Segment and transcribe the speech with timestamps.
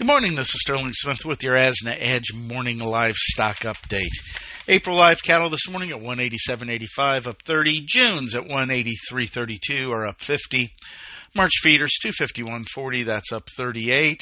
[0.00, 0.34] Good morning.
[0.34, 4.08] This is Sterling Smith with your Asna Edge morning livestock update.
[4.66, 7.84] April live cattle this morning at 187.85 up 30.
[7.86, 10.72] June's at 183.32 or up 50.
[11.34, 14.18] March feeders 251.40 that's up 38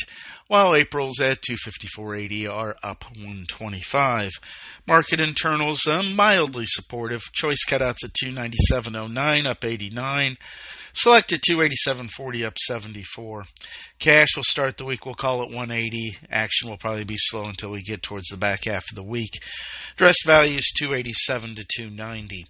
[0.49, 4.31] while April's at 254.80 are up 125
[4.87, 7.23] market internals uh, mildly supportive.
[7.33, 10.37] Choice cutouts at 297.09 up 89
[10.93, 13.45] select at 287.40 up 74
[13.99, 17.71] cash will start the week we'll call it 180 action will probably be slow until
[17.71, 19.33] we get towards the back half of the week.
[19.97, 22.47] Dress values 287 to 290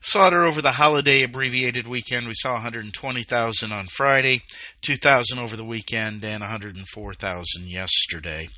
[0.00, 4.42] Slaughter over the holiday abbreviated weekend, we saw 120,000 on Friday,
[4.82, 8.48] 2,000 over the weekend, and 104,000 yesterday.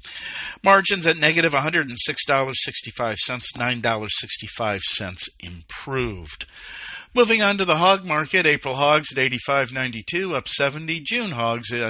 [0.65, 1.95] Margins at negative $106.65,
[3.57, 6.47] $9.65 improved.
[7.15, 11.81] Moving on to the hog market, April hogs at 85.92 up 70, June hogs at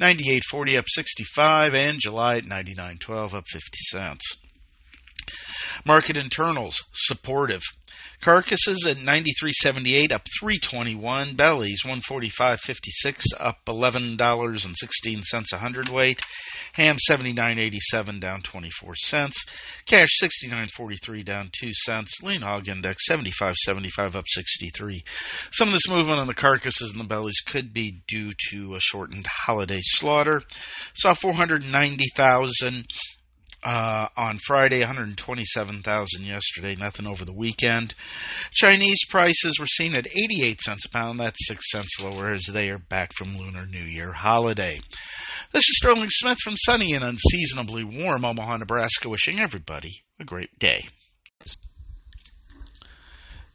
[0.00, 4.43] 98.40 up 65, and July at 99.12 up 50 cents.
[5.84, 7.62] Market internals supportive.
[8.20, 11.34] Carcasses at 93.78 up 321.
[11.36, 16.22] Bellies 145.56 up $11.16 a hundredweight.
[16.72, 19.44] Ham 79.87 down 24 cents.
[19.84, 22.22] Cash 69.43 down 2 cents.
[22.22, 25.04] Lean hog index 75.75 up 63.
[25.52, 28.80] Some of this movement on the carcasses and the bellies could be due to a
[28.80, 30.42] shortened holiday slaughter.
[30.94, 32.86] Saw 490,000
[33.64, 37.94] uh, on Friday, 127,000 yesterday, nothing over the weekend.
[38.52, 41.18] Chinese prices were seen at 88 cents a pound.
[41.18, 44.80] That's 6 cents lower as they are back from Lunar New Year holiday.
[45.52, 50.58] This is Sterling Smith from sunny and unseasonably warm Omaha, Nebraska, wishing everybody a great
[50.58, 50.88] day.